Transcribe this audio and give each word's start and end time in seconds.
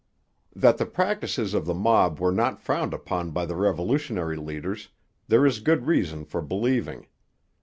That 0.55 0.79
the 0.79 0.87
practices 0.87 1.53
of 1.53 1.67
the 1.67 1.75
mob 1.75 2.19
were 2.19 2.31
not 2.31 2.59
frowned 2.59 2.91
upon 2.91 3.29
by 3.29 3.45
the 3.45 3.55
revolutionary 3.55 4.35
leaders, 4.35 4.89
there 5.27 5.45
is 5.45 5.59
good 5.59 5.85
reason 5.85 6.25
for 6.25 6.41
believing. 6.41 7.05